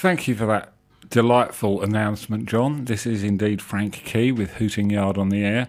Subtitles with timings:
[0.00, 0.72] Thank you for that
[1.10, 2.86] delightful announcement, John.
[2.86, 5.68] This is indeed Frank Key with Hooting Yard on the air.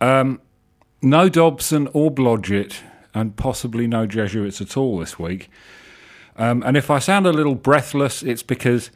[0.00, 0.40] Um,
[1.00, 2.80] no Dobson or Blodgett,
[3.14, 5.50] and possibly no Jesuits at all this week.
[6.34, 8.90] Um, and if I sound a little breathless, it's because,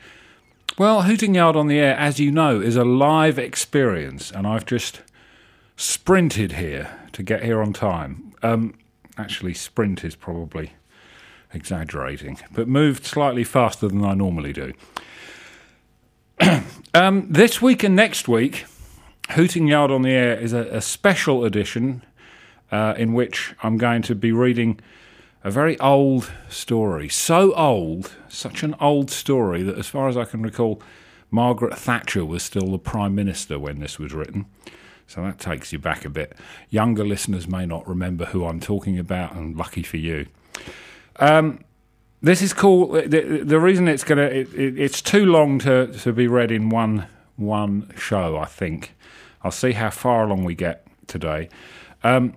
[0.77, 4.67] well, Hooting Yard on the air, as you know, is a live experience, and I've
[4.67, 5.03] just
[5.77, 8.35] sprinted here to get here on time.
[8.43, 8.75] Um,
[9.17, 10.73] actually, sprint is probably
[11.53, 14.73] exaggerating, but moved slightly faster than I normally do.
[16.95, 18.67] um, this week and next week,
[19.31, 22.03] Hooting Yard on the Air is a, a special edition
[22.71, 24.81] uh, in which I'm going to be reading
[25.45, 27.09] a very old story.
[27.09, 30.83] So old, such an old story that, as far as I can recall,
[31.31, 34.47] Margaret Thatcher was still the Prime Minister when this was written.
[35.07, 36.37] So that takes you back a bit.
[36.69, 40.27] Younger listeners may not remember who I'm talking about, and lucky for you.
[41.19, 41.65] Um,
[42.21, 42.89] this is cool.
[42.93, 46.69] The, the reason it's gonna it, it, it's too long to, to be read in
[46.69, 48.37] one one show.
[48.37, 48.95] I think
[49.43, 51.49] I'll see how far along we get today.
[52.03, 52.35] Um,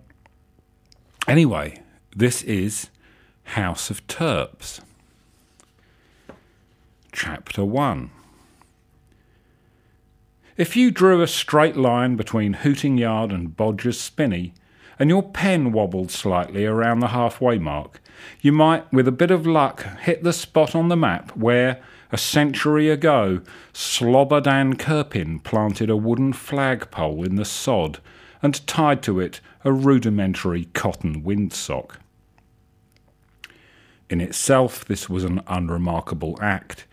[1.27, 1.81] anyway,
[2.15, 2.89] this is
[3.43, 4.81] House of Terps,
[7.11, 8.11] Chapter One.
[10.57, 14.53] If you drew a straight line between Hooting Yard and Bodger's Spinney,
[14.99, 18.00] and your pen wobbled slightly around the halfway mark,
[18.41, 22.17] you might, with a bit of luck, hit the spot on the map where, a
[22.17, 23.41] century ago,
[23.73, 27.99] Slobodan Kirpin planted a wooden flagpole in the sod
[28.41, 31.95] and tied to it a rudimentary cotton windsock.
[34.09, 36.85] In itself, this was an unremarkable act.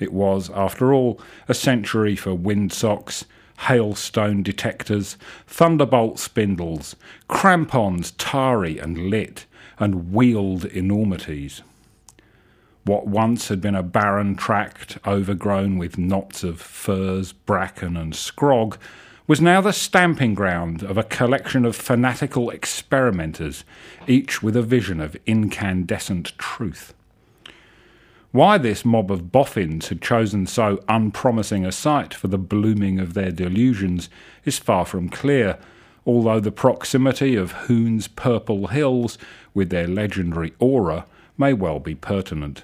[0.00, 3.24] It was, after all, a century for windsocks,
[3.60, 6.96] hailstone detectors, thunderbolt spindles,
[7.28, 9.46] crampons tarry and lit,
[9.78, 11.62] and wheeled enormities.
[12.84, 18.78] What once had been a barren tract overgrown with knots of furze, bracken, and scrog
[19.26, 23.64] was now the stamping ground of a collection of fanatical experimenters,
[24.06, 26.94] each with a vision of incandescent truth.
[28.30, 33.14] Why this mob of boffins had chosen so unpromising a site for the blooming of
[33.14, 34.08] their delusions
[34.44, 35.58] is far from clear,
[36.06, 39.18] although the proximity of Hoon's purple hills,
[39.52, 41.04] with their legendary aura,
[41.36, 42.62] may well be pertinent.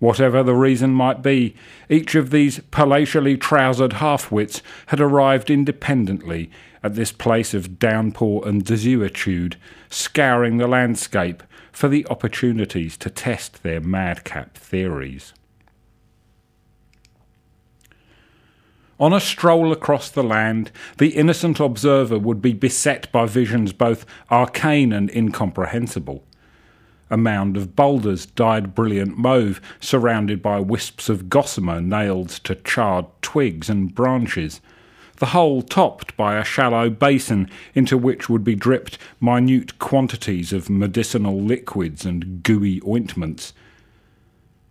[0.00, 1.54] Whatever the reason might be,
[1.88, 6.50] each of these palatially trousered half-wits had arrived independently
[6.82, 9.56] at this place of downpour and desuetude,
[9.90, 11.42] scouring the landscape
[11.72, 15.32] for the opportunities to test their madcap theories.
[19.00, 24.04] On a stroll across the land, the innocent observer would be beset by visions both
[24.28, 26.24] arcane and incomprehensible.
[27.08, 33.06] A mound of boulders dyed brilliant mauve, surrounded by wisps of gossamer nailed to charred
[33.22, 34.60] twigs and branches,
[35.18, 40.68] the whole topped by a shallow basin into which would be dripped minute quantities of
[40.68, 43.52] medicinal liquids and gooey ointments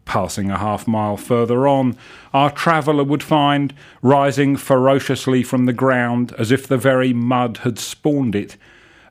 [0.07, 1.97] Passing a half mile further on,
[2.33, 7.77] our traveller would find, rising ferociously from the ground as if the very mud had
[7.77, 8.55] spawned it,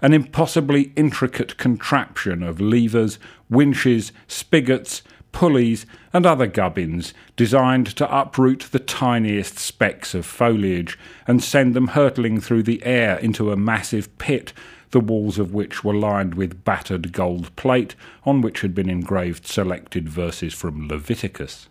[0.00, 3.18] an impossibly intricate contraption of levers,
[3.50, 5.02] winches, spigots,
[5.32, 5.84] pulleys,
[6.14, 12.40] and other gubbins designed to uproot the tiniest specks of foliage and send them hurtling
[12.40, 14.54] through the air into a massive pit
[14.96, 19.46] the walls of which were lined with battered gold plate on which had been engraved
[19.46, 21.68] selected verses from Leviticus.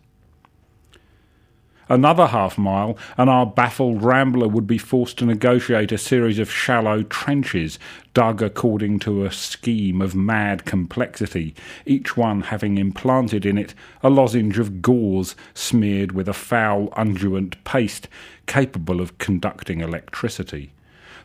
[1.88, 6.52] Another half mile, and our baffled rambler would be forced to negotiate a series of
[6.52, 7.80] shallow trenches
[8.14, 11.52] dug according to a scheme of mad complexity,
[11.84, 17.56] each one having implanted in it a lozenge of gauze smeared with a foul unguent
[17.64, 18.06] paste
[18.46, 20.70] capable of conducting electricity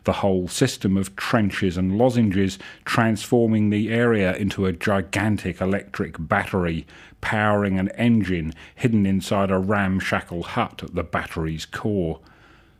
[0.04, 6.86] the whole system of trenches and lozenges, transforming the area into a gigantic electric battery,
[7.20, 12.20] powering an engine hidden inside a ramshackle hut at the battery's core.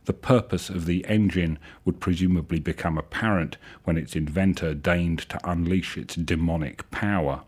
[0.05, 5.97] The purpose of the engine would presumably become apparent when its inventor deigned to unleash
[5.97, 7.43] its demonic power.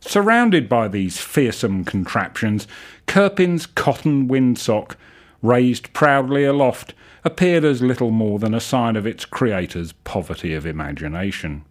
[0.00, 2.68] Surrounded by these fearsome contraptions,
[3.06, 4.96] Kirpin's cotton windsock,
[5.44, 10.64] raised proudly aloft, appeared as little more than a sign of its creator's poverty of
[10.64, 11.62] imagination.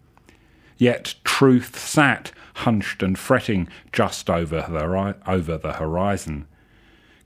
[0.78, 6.46] Yet truth sat, hunched and fretting, just over the, over the horizon.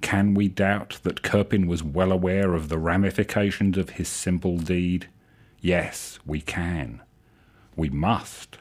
[0.00, 5.08] Can we doubt that Kirpin was well aware of the ramifications of his simple deed?
[5.60, 7.02] Yes, we can.
[7.76, 8.58] We must.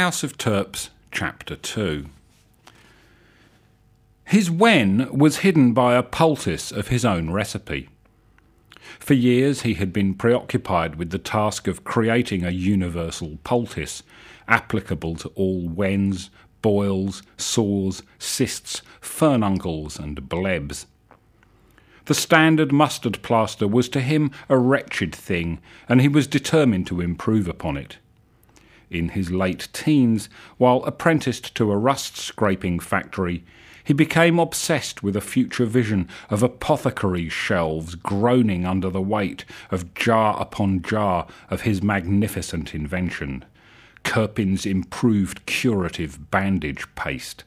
[0.00, 2.06] House of Terps, Chapter 2.
[4.24, 7.90] His wen was hidden by a poultice of his own recipe.
[8.98, 14.02] For years he had been preoccupied with the task of creating a universal poultice,
[14.48, 16.30] applicable to all wens,
[16.62, 20.86] boils, sores, cysts, furuncles, and blebs.
[22.06, 25.60] The standard mustard plaster was to him a wretched thing,
[25.90, 27.98] and he was determined to improve upon it
[28.90, 30.28] in his late teens,
[30.58, 33.44] while apprenticed to a rust scraping factory,
[33.84, 39.94] he became obsessed with a future vision of apothecary shelves groaning under the weight of
[39.94, 43.44] jar upon jar of his magnificent invention,
[44.04, 47.44] Kirpin's improved curative bandage paste.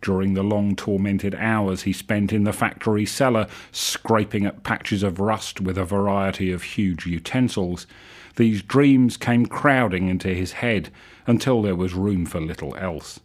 [0.00, 5.20] During the long tormented hours he spent in the factory cellar, scraping at patches of
[5.20, 7.86] rust with a variety of huge utensils,
[8.36, 10.90] these dreams came crowding into his head
[11.26, 13.20] until there was room for little else.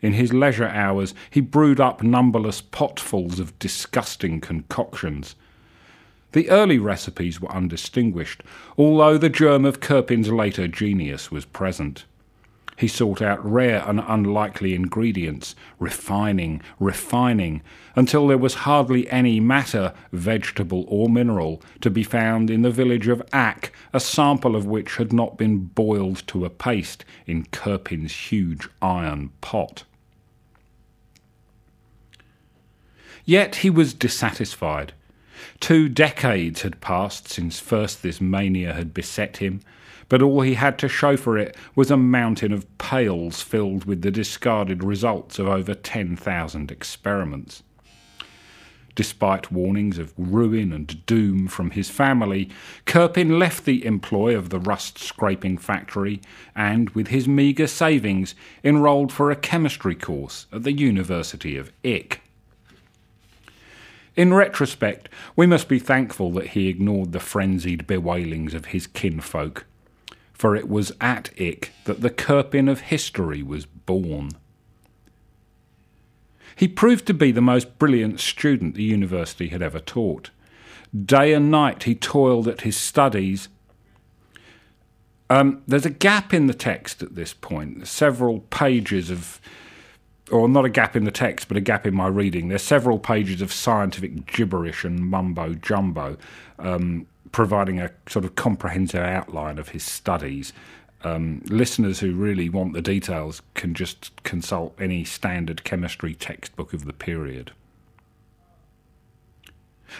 [0.00, 5.34] In his leisure hours, he brewed up numberless potfuls of disgusting concoctions.
[6.32, 8.42] The early recipes were undistinguished,
[8.76, 12.04] although the germ of Kirpin's later genius was present.
[12.76, 17.62] He sought out rare and unlikely ingredients, refining, refining,
[17.94, 23.08] until there was hardly any matter, vegetable or mineral, to be found in the village
[23.08, 28.12] of Ack, a sample of which had not been boiled to a paste in Kirpin's
[28.30, 29.84] huge iron pot.
[33.24, 34.92] Yet he was dissatisfied.
[35.60, 39.60] Two decades had passed since first this mania had beset him,
[40.08, 44.02] but all he had to show for it was a mountain of pails filled with
[44.02, 47.62] the discarded results of over 10,000 experiments.
[48.94, 52.48] Despite warnings of ruin and doom from his family,
[52.86, 56.22] Kirpin left the employ of the rust scraping factory
[56.54, 62.22] and, with his meagre savings, enrolled for a chemistry course at the University of Ick.
[64.16, 69.66] In retrospect, we must be thankful that he ignored the frenzied bewailings of his kinfolk
[70.36, 74.30] for it was at Ick that the Kirpin of history was born.
[76.54, 80.30] He proved to be the most brilliant student the university had ever taught.
[81.04, 83.48] Day and night he toiled at his studies.
[85.28, 89.40] Um, there's a gap in the text at this point, several pages of,
[90.30, 92.48] or not a gap in the text, but a gap in my reading.
[92.48, 96.16] There's several pages of scientific gibberish and mumbo jumbo.
[96.58, 97.06] Um,
[97.36, 100.54] providing a sort of comprehensive outline of his studies.
[101.04, 106.86] Um, listeners who really want the details can just consult any standard chemistry textbook of
[106.86, 107.52] the period.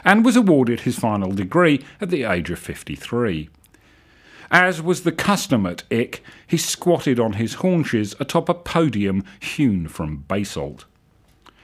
[0.02, 3.50] And was awarded his final degree at the age of 53.
[4.50, 9.88] As was the custom at Ick, he squatted on his haunches atop a podium hewn
[9.88, 10.86] from basalt.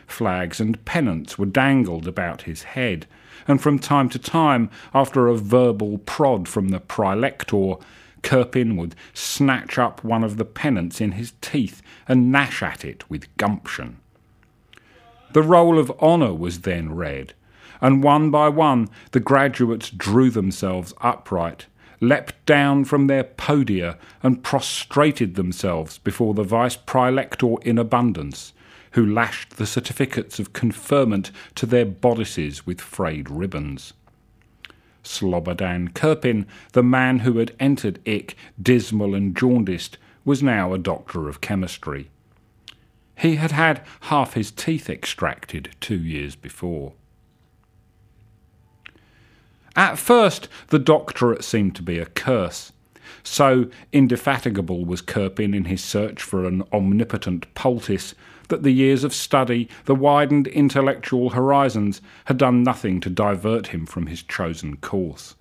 [0.06, 3.06] Flags and pennants were dangled about his head,
[3.46, 7.76] and from time to time, after a verbal prod from the praelector,
[8.22, 13.08] Kirpin would snatch up one of the pennants in his teeth and gnash at it
[13.10, 13.98] with gumption.
[15.32, 17.34] The roll of honour was then read,
[17.80, 21.66] and one by one the graduates drew themselves upright,
[22.00, 28.52] leapt down from their podia, and prostrated themselves before the vice praelector in abundance,
[28.92, 33.92] who lashed the certificates of conferment to their bodices with frayed ribbons.
[35.02, 41.28] Slobodan Kirpin, the man who had entered Ick dismal and jaundiced, was now a doctor
[41.28, 42.08] of chemistry.
[43.16, 46.92] He had had half his teeth extracted two years before.
[49.74, 52.72] At first, the doctorate seemed to be a curse.
[53.22, 58.14] So indefatigable was Kirpin in his search for an omnipotent poultice
[58.48, 63.86] that the years of study, the widened intellectual horizons, had done nothing to divert him
[63.86, 65.34] from his chosen course.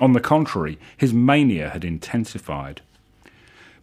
[0.00, 2.82] On the contrary, his mania had intensified.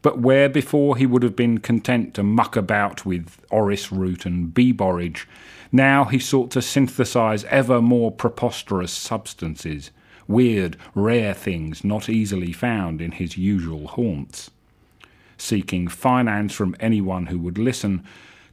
[0.03, 4.53] But where before he would have been content to muck about with orris root and
[4.53, 5.27] bee borage,
[5.72, 9.92] now he sought to synthesize ever more preposterous substances,
[10.27, 14.51] weird, rare things not easily found in his usual haunts.
[15.38, 18.03] Seeking finance from anyone who would listen,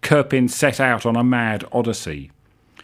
[0.03, 2.31] Kirpin set out on a mad odyssey.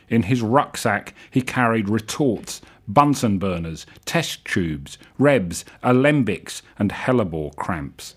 [0.08, 8.14] In his rucksack, he carried retorts, Bunsen burners, test tubes, rebs, alembics, and hellebore cramps.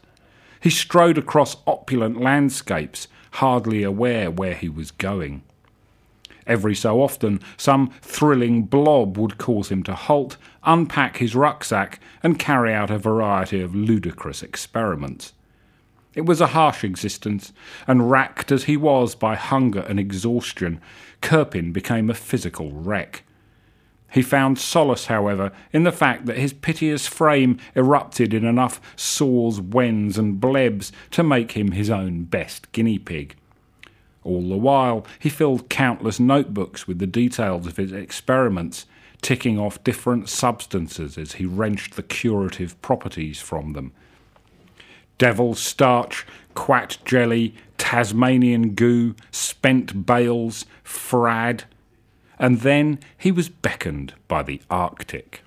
[0.62, 5.42] He strode across opulent landscapes, hardly aware where he was going.
[6.46, 12.40] Every so often, some thrilling blob would cause him to halt, unpack his rucksack, and
[12.40, 15.34] carry out a variety of ludicrous experiments.
[16.16, 17.54] It was a harsh existence,
[17.88, 20.82] and racked as he was by hunger and exhaustion,
[21.22, 23.24] Kirpin became a physical wreck.
[24.12, 29.62] He found solace, however, in the fact that his piteous frame erupted in enough sores,
[29.62, 33.36] wens, and blebs to make him his own best guinea pig.
[34.24, 38.88] All the while, he filled countless notebooks with the details of his experiments,
[39.22, 43.92] ticking off different substances as he wrenched the curative properties from them.
[45.20, 51.66] Devil's starch, quat jelly, Tasmanian goo, spent bales, frad,
[52.40, 55.44] and then he was beckoned by the Arctic.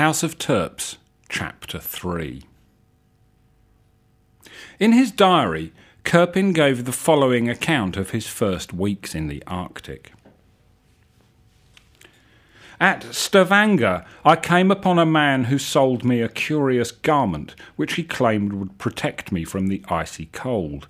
[0.00, 0.96] House of Terps,
[1.28, 2.42] Chapter 3.
[4.78, 10.14] In his diary, Kirpin gave the following account of his first weeks in the Arctic.
[12.80, 18.02] At Stavanger, I came upon a man who sold me a curious garment which he
[18.02, 20.86] claimed would protect me from the icy cold.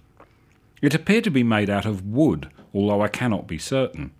[0.80, 4.12] It appeared to be made out of wood, although I cannot be certain.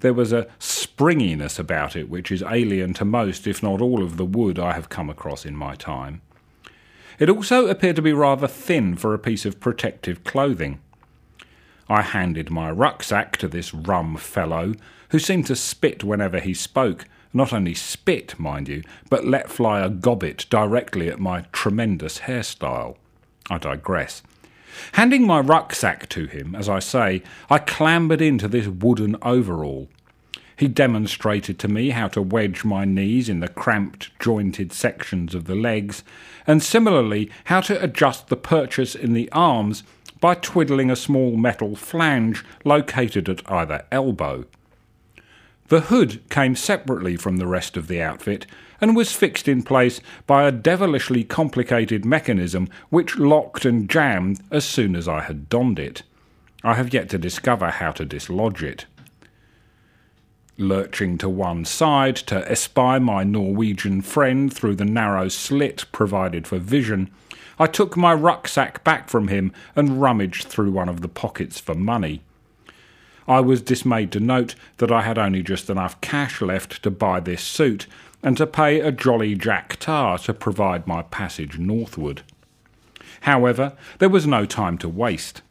[0.00, 4.16] There was a springiness about it which is alien to most, if not all, of
[4.16, 6.20] the wood I have come across in my time.
[7.18, 10.78] It also appeared to be rather thin for a piece of protective clothing.
[11.88, 14.74] I handed my rucksack to this rum fellow,
[15.08, 19.80] who seemed to spit whenever he spoke, not only spit, mind you, but let fly
[19.80, 22.96] a gobbet directly at my tremendous hairstyle.
[23.50, 24.22] I digress.
[24.92, 29.88] Handing my rucksack to him, as I say, I clambered into this wooden overall.
[30.56, 35.44] He demonstrated to me how to wedge my knees in the cramped, jointed sections of
[35.44, 36.02] the legs,
[36.48, 39.84] and similarly how to adjust the purchase in the arms
[40.20, 44.46] by twiddling a small metal flange located at either elbow.
[45.68, 48.46] The hood came separately from the rest of the outfit
[48.80, 54.64] and was fixed in place by a devilishly complicated mechanism which locked and jammed as
[54.64, 56.02] soon as I had donned it.
[56.64, 58.86] I have yet to discover how to dislodge it.
[60.56, 66.58] Lurching to one side to espy my Norwegian friend through the narrow slit provided for
[66.58, 67.10] vision,
[67.58, 71.74] I took my rucksack back from him and rummaged through one of the pockets for
[71.74, 72.22] money.
[73.28, 77.20] I was dismayed to note that I had only just enough cash left to buy
[77.20, 77.86] this suit
[78.22, 82.22] and to pay a jolly Jack Tar to provide my passage northward.
[83.22, 85.42] However, there was no time to waste.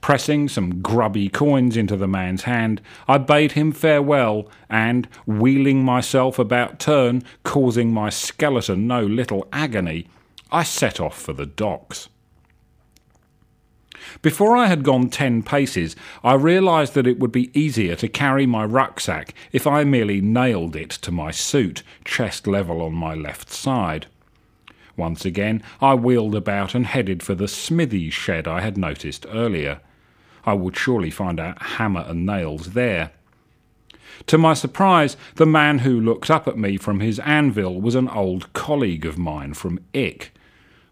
[0.00, 6.38] Pressing some grubby coins into the man's hand, I bade him farewell, and, wheeling myself
[6.38, 10.06] about turn, causing my skeleton no little agony,
[10.52, 12.10] I set off for the docks.
[14.22, 18.46] Before I had gone ten paces, I realised that it would be easier to carry
[18.46, 23.50] my rucksack if I merely nailed it to my suit, chest level on my left
[23.50, 24.06] side.
[24.96, 29.80] Once again, I wheeled about and headed for the smithy shed I had noticed earlier.
[30.44, 33.12] I would surely find a hammer and nails there.
[34.26, 38.08] To my surprise, the man who looked up at me from his anvil was an
[38.08, 40.32] old colleague of mine from Ick.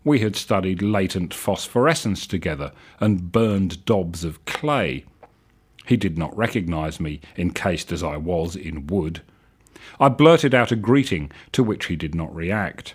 [0.07, 2.71] We had studied latent phosphorescence together
[3.01, 5.05] and burned daubs of clay.
[5.85, 9.23] He did not recognize me, encased as I was in wood.
[9.99, 12.95] I blurted out a greeting, to which he did not react.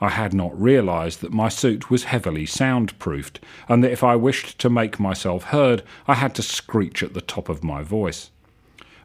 [0.00, 4.58] I had not realized that my suit was heavily soundproofed, and that if I wished
[4.60, 8.30] to make myself heard, I had to screech at the top of my voice.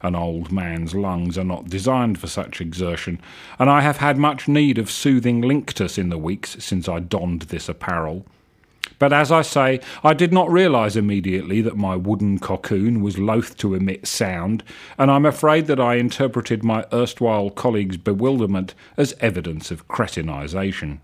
[0.04, 3.20] An old man's lungs are not designed for such exertion,
[3.60, 7.44] and I have had much need of soothing linctus in the weeks since I donned
[7.44, 8.26] this apparel.
[8.98, 13.58] But as I say, I did not realise immediately that my wooden cocoon was loath
[13.58, 14.64] to emit sound,
[14.98, 21.00] and I'm afraid that I interpreted my erstwhile colleague's bewilderment as evidence of cretinisation.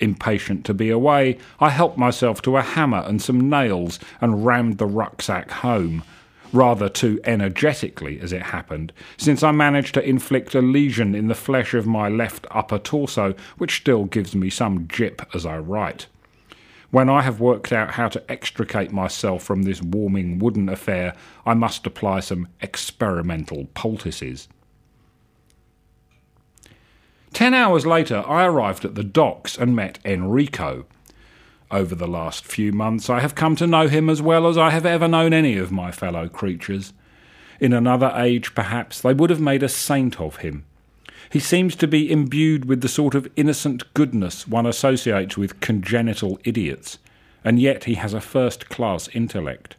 [0.00, 4.78] impatient to be away, I helped myself to a hammer and some nails and rammed
[4.78, 6.02] the rucksack home.
[6.52, 11.34] Rather too energetically, as it happened, since I managed to inflict a lesion in the
[11.34, 16.06] flesh of my left upper torso, which still gives me some jip as I write.
[16.90, 21.14] When I have worked out how to extricate myself from this warming wooden affair,
[21.46, 24.46] I must apply some experimental poultices.
[27.32, 30.84] Ten hours later, I arrived at the docks and met Enrico.
[31.72, 34.68] Over the last few months, I have come to know him as well as I
[34.68, 36.92] have ever known any of my fellow creatures.
[37.60, 40.66] In another age, perhaps, they would have made a saint of him.
[41.30, 46.38] He seems to be imbued with the sort of innocent goodness one associates with congenital
[46.44, 46.98] idiots,
[47.42, 49.76] and yet he has a first class intellect.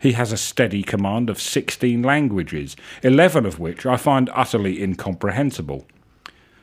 [0.00, 5.86] He has a steady command of sixteen languages, eleven of which I find utterly incomprehensible.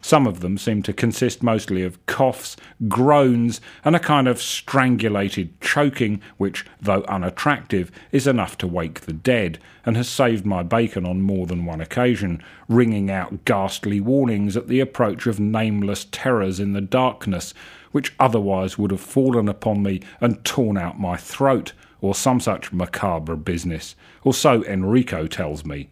[0.04, 2.58] Some of them seem to consist mostly of coughs,
[2.90, 9.14] groans, and a kind of strangulated choking, which, though unattractive, is enough to wake the
[9.14, 14.58] dead, and has saved my bacon on more than one occasion, ringing out ghastly warnings
[14.58, 17.54] at the approach of nameless terrors in the darkness,
[17.94, 22.74] which otherwise would have fallen upon me and torn out my throat, or some such
[22.74, 23.96] macabre business,
[24.26, 25.90] or so Enrico tells me,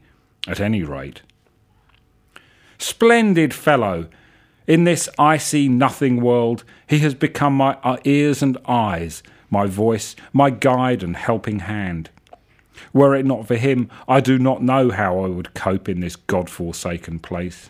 [0.50, 1.22] at any rate.
[2.82, 4.08] Splendid fellow!
[4.66, 9.22] In this icy nothing world, he has become my uh, ears and eyes,
[9.52, 12.10] my voice, my guide and helping hand.
[12.92, 16.16] Were it not for him, I do not know how I would cope in this
[16.16, 17.70] God forsaken place.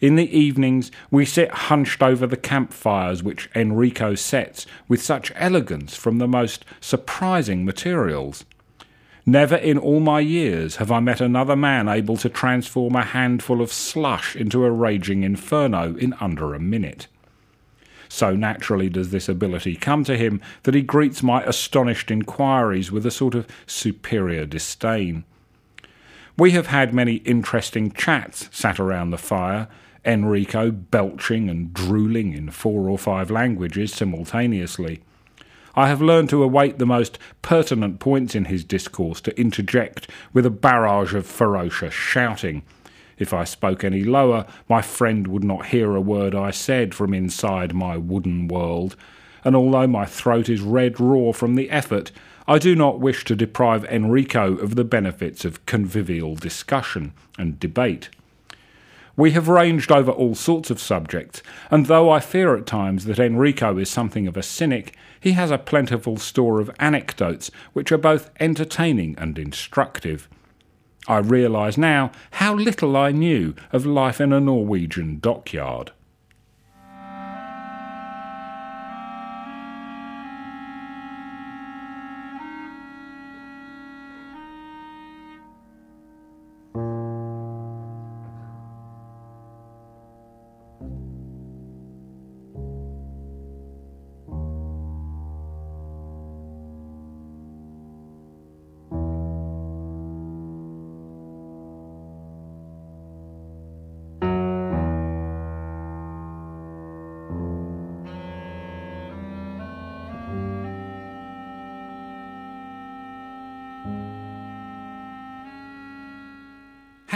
[0.00, 5.96] In the evenings, we sit hunched over the campfires which Enrico sets with such elegance
[5.96, 8.46] from the most surprising materials.
[9.30, 13.62] Never in all my years have I met another man able to transform a handful
[13.62, 17.06] of slush into a raging inferno in under a minute.
[18.08, 23.06] So naturally does this ability come to him that he greets my astonished inquiries with
[23.06, 25.22] a sort of superior disdain.
[26.36, 29.68] We have had many interesting chats sat around the fire,
[30.04, 35.02] Enrico belching and drooling in four or five languages simultaneously.
[35.74, 40.44] I have learned to await the most pertinent points in his discourse to interject with
[40.44, 42.62] a barrage of ferocious shouting.
[43.18, 47.14] If I spoke any lower, my friend would not hear a word I said from
[47.14, 48.96] inside my wooden world,
[49.44, 52.10] and although my throat is red raw from the effort,
[52.48, 58.08] I do not wish to deprive Enrico of the benefits of convivial discussion and debate.
[59.16, 63.18] We have ranged over all sorts of subjects, and though I fear at times that
[63.18, 67.98] Enrico is something of a cynic, he has a plentiful store of anecdotes which are
[67.98, 70.28] both entertaining and instructive.
[71.08, 75.92] I realise now how little I knew of life in a Norwegian dockyard.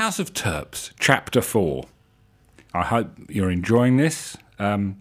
[0.05, 1.87] House of Terps, Chapter 4.
[2.75, 4.37] I hope you're enjoying this.
[4.59, 5.01] Um,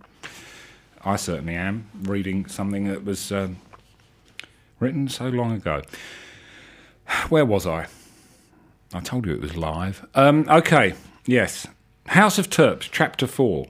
[1.04, 3.58] I certainly am, reading something that was um,
[4.80, 5.82] written so long ago.
[7.28, 7.88] Where was I?
[8.94, 10.08] I told you it was live.
[10.16, 10.94] Um, okay,
[11.26, 11.68] yes.
[12.06, 13.68] House of Terps, Chapter 4.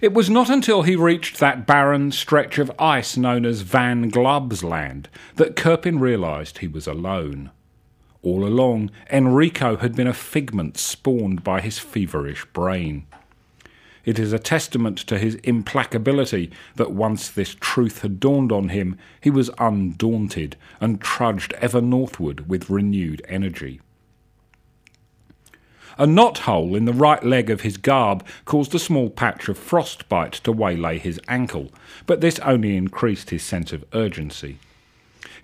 [0.00, 4.64] It was not until he reached that barren stretch of ice known as Van Glub's
[4.64, 7.52] land that Kirpin realised he was alone.
[8.24, 13.06] All along, Enrico had been a figment spawned by his feverish brain.
[14.06, 18.96] It is a testament to his implacability that once this truth had dawned on him,
[19.20, 23.82] he was undaunted and trudged ever northward with renewed energy.
[25.98, 29.58] A knot hole in the right leg of his garb caused a small patch of
[29.58, 31.70] frostbite to waylay his ankle,
[32.06, 34.58] but this only increased his sense of urgency.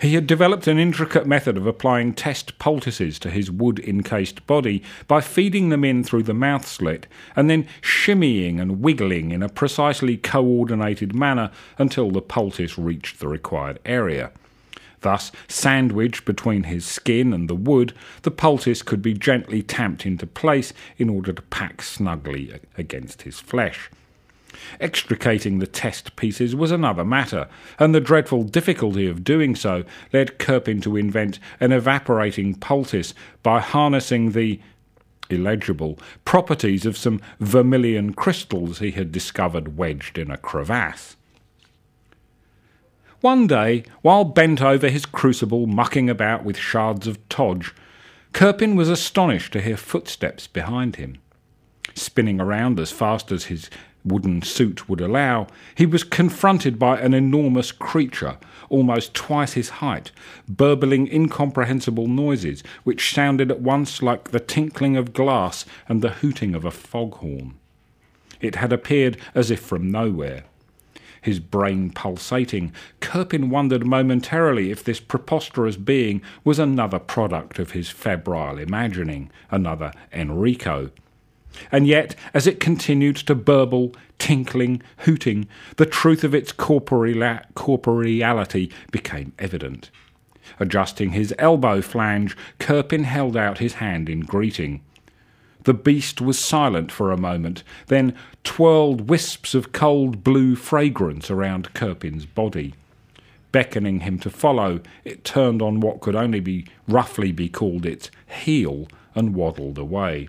[0.01, 4.83] He had developed an intricate method of applying test poultices to his wood encased body
[5.07, 9.51] by feeding them in through the mouth slit and then shimmying and wiggling in a
[9.51, 14.31] precisely coordinated manner until the poultice reached the required area.
[15.03, 20.27] Thus, sandwiched between his skin and the wood, the poultice could be gently tamped into
[20.27, 23.91] place in order to pack snugly against his flesh.
[24.81, 30.39] Extricating the test pieces was another matter, and the dreadful difficulty of doing so led
[30.39, 34.61] Kirpin to invent an evaporating poultice by harnessing the
[35.31, 41.17] illegible properties of some vermilion crystals he had discovered wedged in a crevasse.
[43.21, 47.75] One day, while bent over his crucible mucking about with shards of todge,
[48.33, 51.19] Kirpin was astonished to hear footsteps behind him.
[51.95, 53.69] Spinning around as fast as his
[54.05, 60.11] wooden suit would allow, he was confronted by an enormous creature, almost twice his height,
[60.49, 66.55] burbling incomprehensible noises which sounded at once like the tinkling of glass and the hooting
[66.55, 67.55] of a foghorn.
[68.41, 70.45] It had appeared as if from nowhere.
[71.23, 77.91] His brain pulsating, Kirpin wondered momentarily if this preposterous being was another product of his
[77.91, 80.91] febrile imagining, another Enrico.
[81.73, 89.33] And yet, as it continued to burble, tinkling, hooting, the truth of its corporeality became
[89.39, 89.91] evident.
[90.59, 94.83] Adjusting his elbow flange, Kirpin held out his hand in greeting.
[95.65, 101.75] The beast was silent for a moment, then twirled wisps of cold blue fragrance around
[101.75, 102.75] Kirpin's body.
[103.53, 108.11] Beckoning him to follow, it turned on what could only be roughly be called its
[108.27, 110.29] heel and waddled away.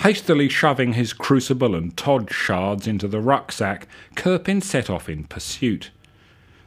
[0.00, 3.86] Hastily shoving his crucible and Todge shards into the rucksack,
[4.16, 5.90] Kirpin set off in pursuit.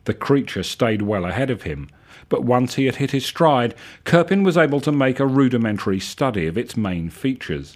[0.06, 1.90] The creature stayed well ahead of him,
[2.30, 3.74] but once he had hit his stride,
[4.06, 7.76] Kirpin was able to make a rudimentary study of its main features.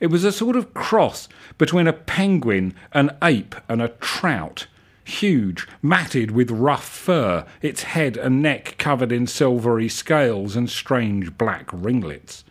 [0.00, 4.66] It was a sort of cross between a penguin, an ape, and a trout.
[5.04, 11.38] Huge, matted with rough fur, its head and neck covered in silvery scales and strange
[11.38, 12.42] black ringlets.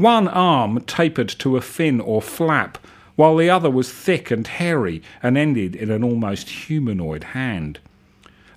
[0.00, 2.78] One arm tapered to a fin or flap,
[3.16, 7.80] while the other was thick and hairy and ended in an almost humanoid hand.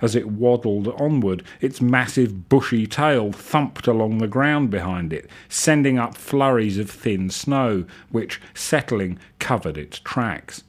[0.02, 6.00] As it waddled onward, its massive bushy tail thumped along the ground behind it, sending
[6.00, 10.64] up flurries of thin snow, which, settling, covered its tracks.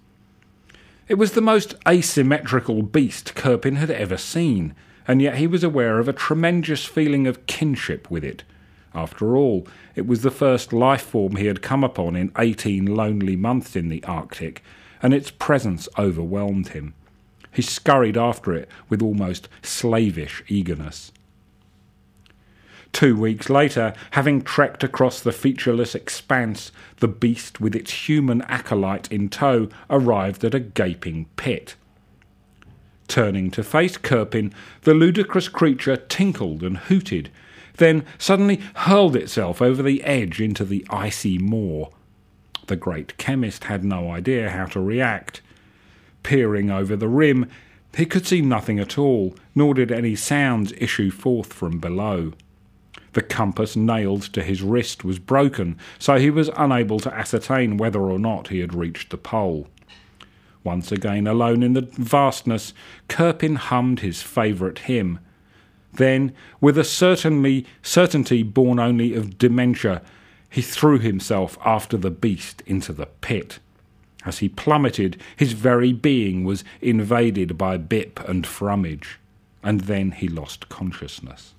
[1.06, 4.74] It was the most asymmetrical beast Kirpin had ever seen,
[5.06, 8.42] and yet he was aware of a tremendous feeling of kinship with it.
[8.94, 13.34] After all, it was the first life form he had come upon in eighteen lonely
[13.34, 14.62] months in the Arctic,
[15.02, 16.94] and its presence overwhelmed him.
[17.52, 21.12] He scurried after it with almost slavish eagerness.
[22.92, 29.10] Two weeks later, having trekked across the featureless expanse, the beast, with its human acolyte
[29.10, 31.74] in tow, arrived at a gaping pit.
[33.08, 34.52] Turning to face Kirpin,
[34.82, 37.30] the ludicrous creature tinkled and hooted,
[37.76, 41.90] then suddenly hurled itself over the edge into the icy moor.
[42.66, 45.42] The great chemist had no idea how to react.
[46.22, 47.50] Peering over the rim,
[47.96, 52.32] he could see nothing at all, nor did any sounds issue forth from below.
[53.12, 58.00] The compass nailed to his wrist was broken, so he was unable to ascertain whether
[58.00, 59.68] or not he had reached the pole.
[60.64, 62.72] Once again alone in the vastness,
[63.08, 65.20] Kirpin hummed his favourite hymn,
[65.96, 70.02] then, with a certainly certainty born only of dementia,
[70.50, 73.58] he threw himself after the beast into the pit.
[74.24, 79.18] As he plummeted, his very being was invaded by bip and frummage,
[79.62, 81.54] and then he lost consciousness.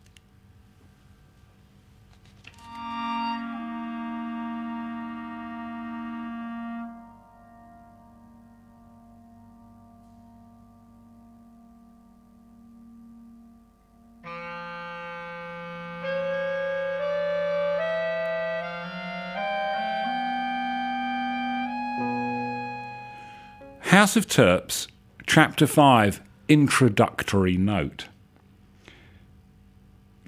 [23.96, 24.88] House of Terps,
[25.26, 28.10] Chapter 5, Introductory Note.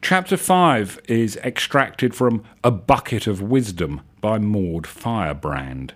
[0.01, 5.93] Chapter 5 is extracted from A Bucket of Wisdom by Maud Firebrand.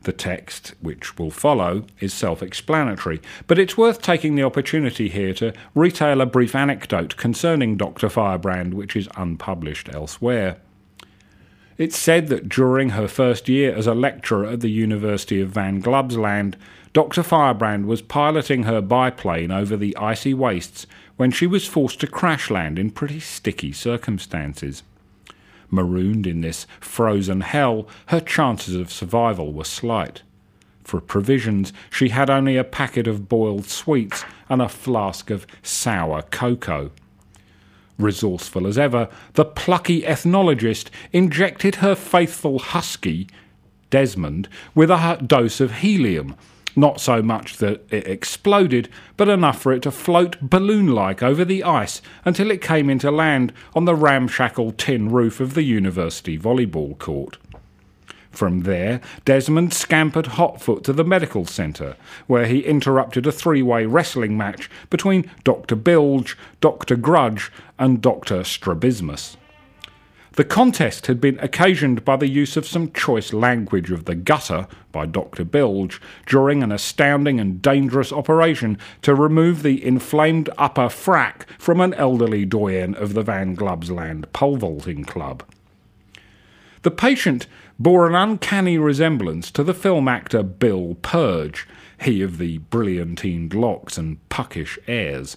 [0.00, 5.34] The text, which will follow, is self explanatory, but it's worth taking the opportunity here
[5.34, 8.08] to retail a brief anecdote concerning Dr.
[8.08, 10.56] Firebrand, which is unpublished elsewhere.
[11.78, 15.82] It's said that during her first year as a lecturer at the University of Van
[15.82, 16.54] Glubsland,
[16.92, 17.22] Dr.
[17.22, 22.50] Firebrand was piloting her biplane over the icy wastes when she was forced to crash
[22.50, 24.82] land in pretty sticky circumstances.
[25.70, 30.22] Marooned in this frozen hell, her chances of survival were slight.
[30.84, 36.22] For provisions, she had only a packet of boiled sweets and a flask of sour
[36.22, 36.90] cocoa.
[37.98, 43.28] Resourceful as ever, the plucky ethnologist injected her faithful husky
[43.90, 46.34] Desmond with a dose of helium.
[46.74, 51.44] Not so much that it exploded, but enough for it to float balloon like over
[51.44, 56.38] the ice until it came into land on the ramshackle tin roof of the university
[56.38, 57.36] volleyball court.
[58.32, 63.84] From there, Desmond scampered hotfoot to the medical centre, where he interrupted a three way
[63.84, 65.76] wrestling match between Dr.
[65.76, 66.96] Bilge, Dr.
[66.96, 68.42] Grudge, and Dr.
[68.42, 69.36] Strabismus.
[70.34, 74.66] The contest had been occasioned by the use of some choice language of the gutter
[74.90, 75.44] by Dr.
[75.44, 81.92] Bilge during an astounding and dangerous operation to remove the inflamed upper frack from an
[81.94, 85.44] elderly doyen of the Van Glubsland pole vaulting club.
[86.80, 87.46] The patient
[87.82, 91.66] bore an uncanny resemblance to the film actor Bill Purge,
[92.00, 95.36] he of the brilliantined locks and puckish airs.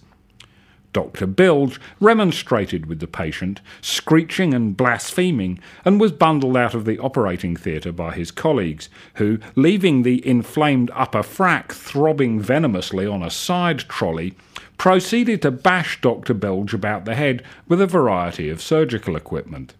[0.93, 1.25] Dr.
[1.25, 7.55] Bilge remonstrated with the patient, screeching and blaspheming, and was bundled out of the operating
[7.55, 13.79] theatre by his colleagues, who, leaving the inflamed upper frack throbbing venomously on a side
[13.79, 14.35] trolley,
[14.77, 16.35] proceeded to bash Dr.
[16.35, 19.73] Bilge about the head with a variety of surgical equipment.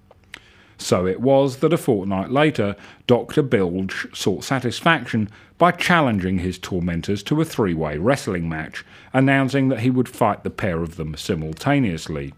[0.77, 2.75] So it was that a fortnight later,
[3.07, 3.41] Dr.
[3.41, 9.79] Bilge sought satisfaction by challenging his tormentors to a three way wrestling match, announcing that
[9.79, 12.33] he would fight the pair of them simultaneously.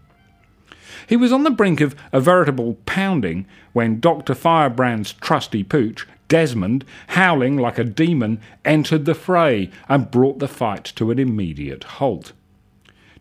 [1.06, 4.34] He was on the brink of a veritable pounding when Dr.
[4.34, 10.84] Firebrand's trusty pooch, Desmond, howling like a demon, entered the fray and brought the fight
[10.96, 12.32] to an immediate halt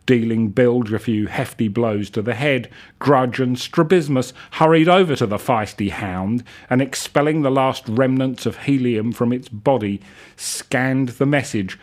[0.07, 2.67] dealing Bilge a few hefty blows to the head,
[2.97, 8.63] Grudge and Strabismus hurried over to the feisty hound and, expelling the last remnants of
[8.63, 10.01] helium from its body,
[10.35, 11.77] scanned the message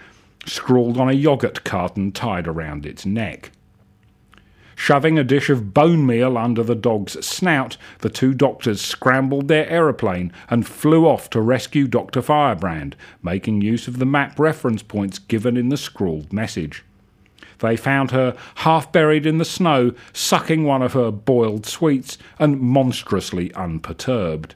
[0.46, 3.52] scrawled on a yoghurt carton tied around its neck.
[4.76, 9.68] Shoving a dish of bone meal under the dog's snout, the two doctors scrambled their
[9.70, 12.20] aeroplane and flew off to rescue Dr.
[12.20, 16.82] Firebrand, making use of the map reference points given in the scrawled message.
[17.58, 22.60] They found her half buried in the snow, sucking one of her boiled sweets, and
[22.60, 24.54] monstrously unperturbed.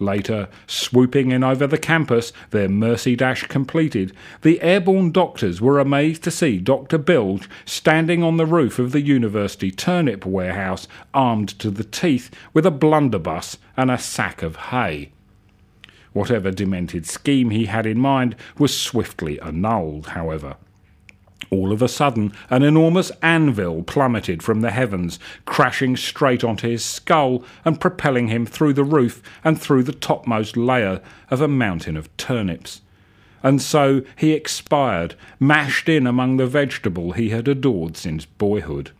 [0.00, 6.24] Later, swooping in over the campus, their mercy dash completed, the airborne doctors were amazed
[6.24, 6.96] to see Dr.
[6.96, 12.64] Bilge standing on the roof of the university turnip warehouse, armed to the teeth with
[12.64, 15.10] a blunderbuss and a sack of hay.
[16.14, 20.56] Whatever demented scheme he had in mind was swiftly annulled, however.
[21.50, 26.84] All of a sudden, an enormous anvil plummeted from the heavens, crashing straight onto his
[26.84, 31.96] skull and propelling him through the roof and through the topmost layer of a mountain
[31.96, 32.82] of turnips.
[33.42, 38.92] And so he expired, mashed in among the vegetable he had adored since boyhood.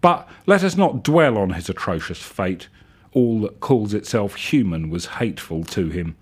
[0.00, 2.68] But let us not dwell on his atrocious fate.
[3.12, 6.16] All that calls itself human was hateful to him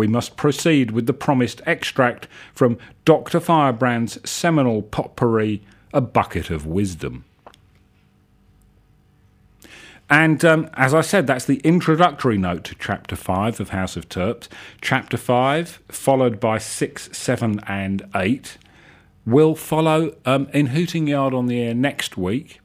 [0.00, 3.38] we must proceed with the promised extract from Dr.
[3.38, 7.26] Firebrand's seminal potpourri, A Bucket of Wisdom.
[10.08, 14.08] And um, as I said, that's the introductory note to Chapter 5 of House of
[14.08, 14.48] Terps.
[14.80, 18.56] Chapter 5, followed by 6, 7, and 8,
[19.26, 22.62] will follow um, in Hooting Yard on the Air next week.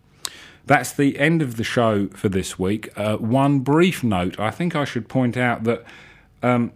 [0.65, 2.97] That's the end of the show for this week.
[2.97, 5.83] Uh, one brief note I think I should point out that
[6.41, 6.71] um,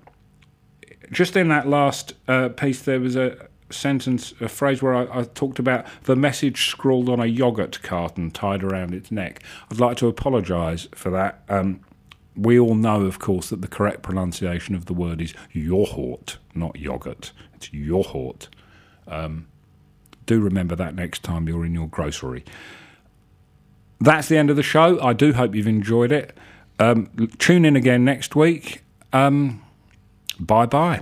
[1.11, 5.23] just in that last uh, piece, there was a sentence, a phrase where I, I,
[5.23, 9.43] talked about the message scrawled on a yogurt carton tied around its neck.
[9.71, 11.43] I'd like to apologise for that.
[11.49, 11.81] Um,
[12.35, 16.77] we all know, of course, that the correct pronunciation of the word is yoghurt, not
[16.77, 17.31] yogurt.
[17.55, 18.47] It's yoghurt.
[19.07, 19.47] Um,
[20.25, 22.45] do remember that next time you're in your grocery.
[23.99, 25.01] That's the end of the show.
[25.01, 26.37] I do hope you've enjoyed it.
[26.77, 28.83] Um, tune in again next week.
[29.11, 29.61] Um,
[30.39, 31.01] Bye bye.